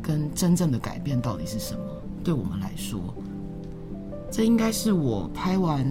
[0.00, 1.80] 跟真正的改变到底是什么？
[2.24, 2.98] 对我们来说，
[4.30, 5.86] 这应该是我拍完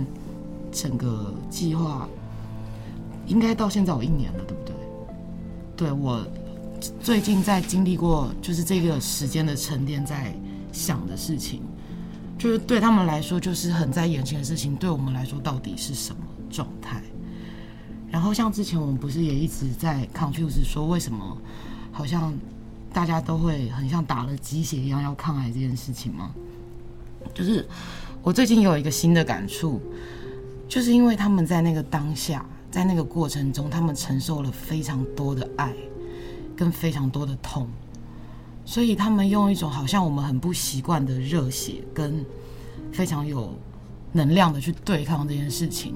[0.71, 2.09] 整个计划，
[3.27, 4.75] 应该到现在有一年了，对不对？
[5.77, 6.25] 对，我
[6.99, 10.35] 最近在经历过，就是这个时间的沉淀，在
[10.71, 11.61] 想的事情，
[12.39, 17.03] 就是对他们来说，就是很在眼前的事情；对我们来说，到底是什么状态？
[18.09, 21.37] 然后像之前我们不是也一直在 confuse 说，为什么
[21.95, 22.33] 好像
[22.91, 26.35] 大家都会很像打了鸡血一样要抗癌这件事情吗？
[27.33, 27.65] 就是
[28.21, 29.81] 我最近有一个新的感触，
[30.67, 32.45] 就是因为他们在那个当下。
[32.71, 35.73] 在那个过程中，他们承受了非常多的爱，
[36.57, 37.69] 跟非常多的痛，
[38.65, 42.25] 所以他们用一种好像我们很不习惯的热血，跟
[42.91, 43.57] 非常有
[44.11, 45.95] 能量的去对抗这件事情。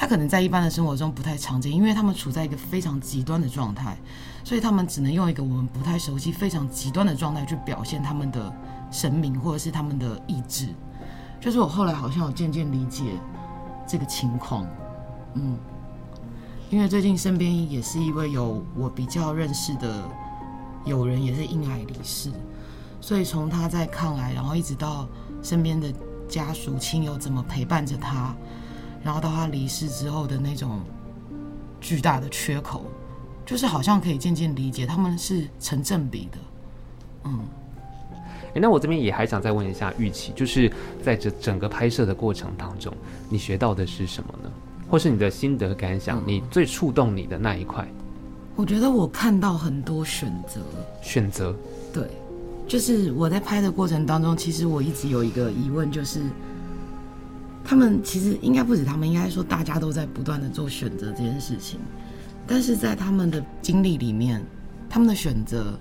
[0.00, 3.98] 他可能在一般的生活中不太常见，因为他们处在一个非常极端的状态，
[4.42, 8.50] 所以他们只能用一个我们不太熟悉、非常极端的状态去表现他们的
[8.90, 10.68] 神明或者是他们的意志。
[11.38, 13.12] 就是我后来好像有渐渐理解
[13.86, 14.66] 这个情况，
[15.34, 15.58] 嗯。
[16.70, 20.08] 因为最近身边也是一位有我比较认识的
[20.86, 22.30] 友人，也是因癌离世，
[23.02, 25.06] 所以从他在抗癌，然后一直到
[25.42, 25.92] 身边的
[26.26, 28.34] 家属亲友怎么陪伴着他，
[29.02, 30.80] 然后到他离世之后的那种
[31.80, 32.84] 巨大的缺口，
[33.46, 36.38] 就是好像可以渐渐理解他们是成正比的，
[37.24, 37.40] 嗯。
[38.54, 42.92] 诶，那我这边也还想再问一下玉琪，就是在这整个拍摄的过程当中，
[43.28, 44.50] 你学到的是什么呢？
[44.90, 47.86] 或是你的心得感想，你最触动你的那一块？
[48.56, 50.60] 我觉得我看到很多选择，
[51.00, 51.54] 选择，
[51.92, 52.10] 对，
[52.66, 56.20] 就是我在拍的过程当中，其实我一直有一个疑问，就是
[57.64, 61.78] 他们其实应该不止他们，应该说大家都在不断的做选择这件事情，
[62.46, 64.44] 但是在他们的经历里面，
[64.88, 65.78] 他们的选择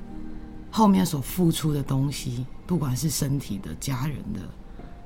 [0.71, 4.39] 后面所付出的东西，不管是身体的、家人的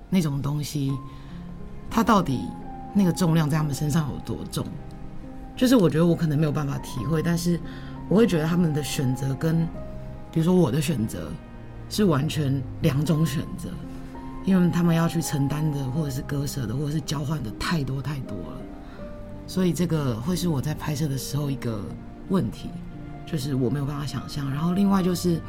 [0.09, 0.91] 那种东西，
[1.89, 2.39] 他到底？
[2.95, 4.63] 那个重量在他们身上有多重？
[5.55, 7.59] 就是我觉得我可能没有办法体会，但是
[8.07, 9.67] 我会觉得他们的选择跟，
[10.31, 11.31] 比如说我的选择，
[11.89, 13.69] 是完全两种选择，
[14.45, 18.57] 因为他们要去承担的，或者是割舍的，或者是交换的太多太多了，
[19.47, 21.79] 所以这个会是我在拍摄的时候一个
[22.29, 22.69] 问题，
[23.25, 24.49] 就是我没有办法想象。
[24.49, 25.39] 然后另外就是，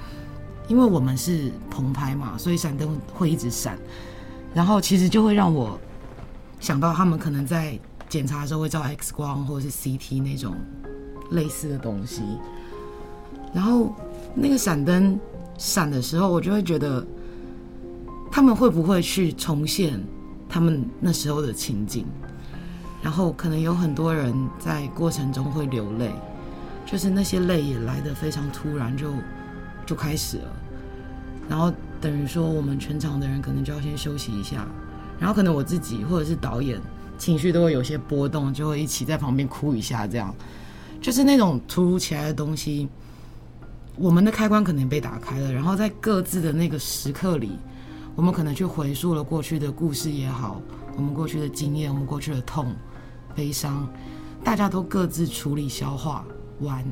[0.68, 3.78] 因为我们是棚拍嘛，所以闪灯会一直闪，
[4.54, 5.78] 然后其实就会让我。
[6.60, 7.78] 想到他们可能在
[8.08, 10.54] 检查的时候会照 X 光或者是 CT 那种
[11.32, 12.22] 类似的东西，
[13.52, 13.94] 然后
[14.34, 15.20] 那个闪灯
[15.58, 17.06] 闪的时候，我就会觉得
[18.34, 20.02] 他们会不会去重现
[20.48, 22.04] 他们那时候的情景？
[23.00, 26.10] 然后可能有很多人在过程中会流泪，
[26.84, 29.16] 就是那些泪也来得非常突然就，就
[29.86, 30.52] 就开始了，
[31.48, 34.66] 然后等于说我们全场的人可能就要先休息一下。
[35.20, 36.80] 然后可能我自己或者是导演
[37.16, 40.34] 情绪都会有些波动，就会一起在旁边哭一下，这样
[41.00, 42.88] 就是那种突如其来的东西，
[43.94, 47.52] 我们的开关可能被打开了，然后在各自的那个时刻里，
[48.16, 50.60] 我们可能去回溯了过去的故事也好，
[50.96, 52.74] 我们过去的经验，我们过去的痛、
[53.34, 53.88] 悲伤，
[54.42, 56.24] 大家都各自处理消化
[56.60, 56.84] 完，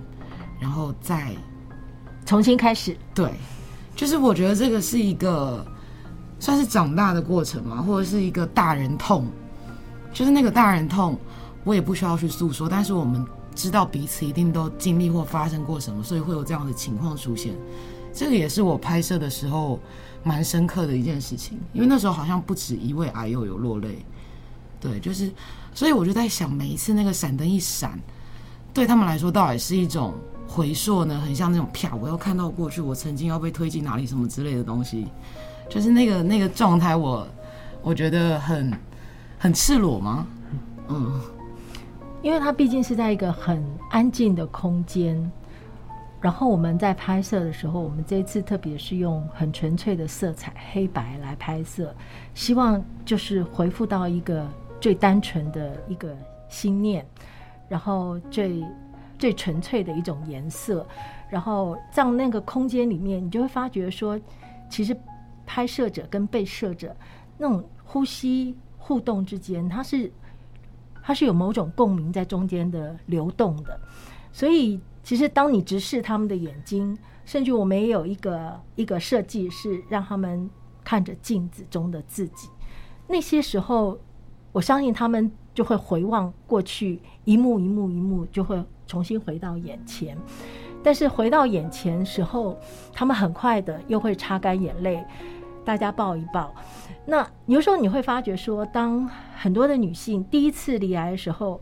[0.60, 1.34] 然后再
[2.24, 2.96] 重新开始。
[3.14, 3.32] 对，
[3.94, 5.64] 就是我觉得这个是一个。
[6.40, 9.28] 算是长大的过程嘛，或者是一个大人痛，
[10.12, 11.16] 就是那个大人痛，
[11.62, 13.24] 我也不需要去诉说，但是我们
[13.54, 17.54] 知道彼此一定都经历或发生过什么，所以会有这样的情况出现。
[18.12, 19.78] 这个也是我拍摄的时候
[20.22, 24.04] 蛮深刻的一件事情，因为那时候好像不止一位癌友有落泪，
[24.80, 25.32] 对，就是，
[25.74, 27.98] 所以我就在想，每一次那个闪灯一闪，
[28.72, 30.14] 对他们来说，到底是一种
[30.46, 31.20] 回溯呢？
[31.20, 35.08] 很像那种啪，我要看到过去，我曾经要被推进哪里什么之类的东西，
[35.68, 37.26] 就是那个那个状态，我
[37.82, 38.72] 我觉得很
[39.38, 40.26] 很赤裸吗？
[40.88, 41.20] 嗯，
[42.22, 45.30] 因为它毕竟是在一个很安静的空间。
[46.22, 51.92] 然后我们在拍摄的时候，我们这次特别是用很纯粹的色彩黑白来拍摄，
[52.32, 54.48] 希望就是回复到一个
[54.80, 56.16] 最单纯的一个
[56.48, 57.04] 心念，
[57.68, 58.64] 然后最
[59.18, 60.86] 最纯粹的一种颜色，
[61.28, 64.16] 然后在那个空间里面，你就会发觉说，
[64.70, 64.96] 其实
[65.44, 66.94] 拍摄者跟被摄者
[67.36, 70.12] 那种呼吸互动之间，它是
[71.02, 73.80] 它是有某种共鸣在中间的流动的，
[74.30, 74.80] 所以。
[75.02, 80.48] 其实，当你直视他们的眼睛，甚至我们也有一个一个设计是让他们
[80.84, 82.48] 看着镜子中的自己。
[83.08, 83.98] 那些时候，
[84.52, 90.16] 我相信他们就会回望过去，一幕一幕一幕就会重新回到眼前。
[90.84, 92.56] 但是回到眼前时候，
[92.92, 95.04] 他们很快的又会擦干眼泪，
[95.64, 96.54] 大家抱一抱。
[97.06, 101.60] 那有时候你会发觉说，当很多的女性第一次离癌的时候，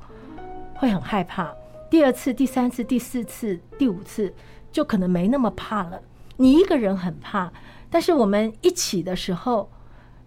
[0.75, 1.55] 会很害怕。
[1.91, 4.33] 第二次、第三次、第四次、第五次，
[4.71, 6.01] 就可能没那么怕了。
[6.37, 7.53] 你一个人很怕，
[7.91, 9.69] 但是我们一起的时候，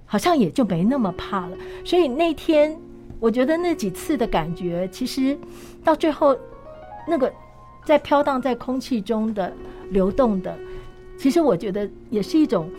[0.06, 1.58] 好像也就没那么怕了。
[1.86, 2.78] 所以那天，
[3.20, 5.38] 我觉得那几次的感觉，其实
[5.84, 6.38] 到最后，
[7.08, 7.32] 那个
[7.86, 9.52] 在飘荡在空气中的
[9.90, 10.56] 流动的，
[11.18, 12.70] 其实我觉得也是一种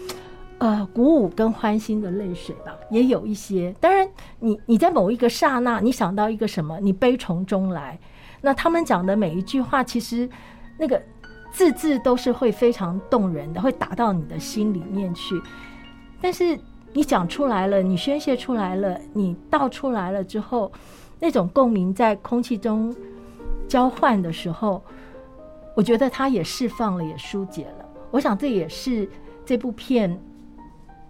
[0.59, 3.75] 呃鼓舞跟欢欣的泪水吧，也有一些。
[3.81, 4.07] 当然
[4.41, 7.99] 你，你你在某一个刹那，你想到一个什么，你悲从中来。
[8.45, 10.29] 那他们讲的每一句话，其实
[10.77, 11.03] 那个
[11.51, 15.41] 字字都是会非常动人的，会打到你的心里面去。
[16.21, 16.59] 但是
[16.93, 20.71] 你讲出来了，你宣泄出来了，你道出来了之后，
[21.19, 22.95] 那种共鸣在空气中
[23.67, 24.85] 交换的时候，
[25.75, 27.87] 我觉得它也释放了，也疏解了。
[28.11, 29.09] 我想这也是
[29.47, 30.21] 这部片，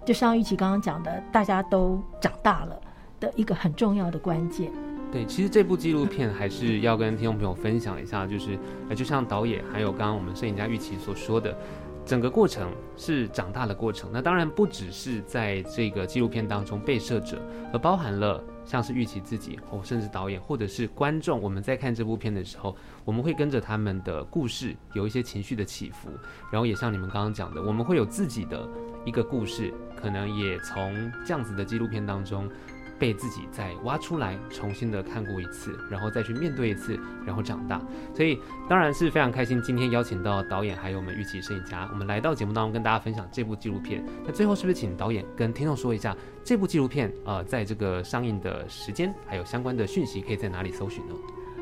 [0.05, 2.81] 就像玉琦刚刚讲的，大家都长大了
[3.19, 4.71] 的一个很重要的关键。
[5.15, 8.59] 对，其实这部纪录片还是要跟听众朋友分享一下，就是，
[8.89, 11.57] 呃，就像导演还有刚刚我们摄影家玉琪所说的，
[12.05, 14.11] 整个过程是长大的过程。
[14.13, 17.41] 那当然不只是在这个纪录片当中被摄者，
[17.73, 21.41] 而包含了像是玉琪自己，或甚至导演，或者是观众。
[21.41, 26.09] 我们在看这部片的时候，我们会跟着他们的故事有一些情绪的起伏，
[26.51, 28.69] 然后也像你们刚刚讲的，我们会有自己的
[29.05, 32.51] 一个故事，可能也从这样子的纪录片当中。
[32.99, 37.81] 被自己再挖出来，重新的看过一次，然后再去面对一次，然后长大。
[38.15, 38.39] 所以
[38.69, 44.05] 当然是非常开心，今天邀请到导演还有我们玉琦摄影家，我们来到节目当中跟大家分享这部纪录片。
[44.25, 51.15] 那最后是不是请导演跟听众说一下这部纪录片呃，在这个上映的时间还有相关的讯息，可以在哪里搜寻呢？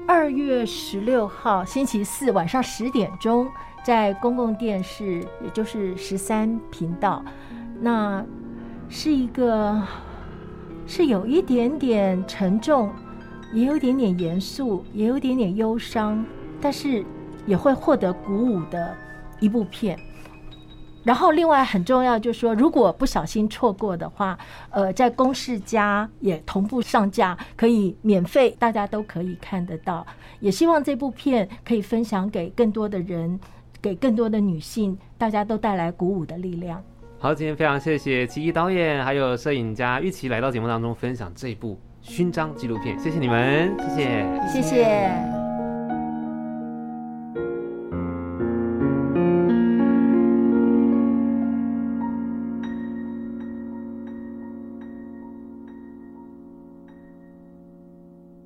[0.06, 3.50] 二月十六号星期四晚上十点钟，
[3.84, 7.24] 在公共电视，也就是十三频道，
[7.80, 8.24] 那
[8.88, 9.82] 是一个。
[10.86, 12.90] 是有一点点沉重，
[13.52, 16.24] 也有一点点严肃，也有点点忧伤，
[16.60, 17.04] 但是
[17.46, 18.94] 也会获得鼓舞的
[19.40, 19.98] 一部片。
[21.04, 24.38] 然后另外很重要就是说，如果不小心错过的话，
[24.70, 30.06] 呃，在公视家也同步上架，可以免费，大家都可以看得到。
[30.38, 33.40] 也希望这部片可以分享给更多的人，
[33.80, 36.80] 给更多的女性，大家都带来鼓舞的力量。
[37.22, 45.51] 好，今天非常谢谢奇艺导演，还有摄影家玉琪来到节目当中分享这部勋章纪录片，谢谢你们，谢谢，谢谢。